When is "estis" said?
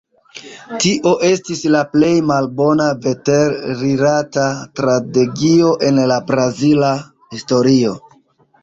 1.27-1.61